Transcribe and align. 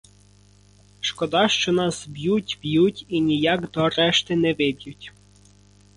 Шкода, 0.99 1.47
що 1.47 1.71
нас 1.71 2.07
б'ють, 2.07 2.57
б'ють 2.61 3.05
і 3.09 3.21
ніяк 3.21 3.71
до 3.71 3.89
решти 3.89 4.35
не 4.35 4.53
виб'ють. 4.53 5.13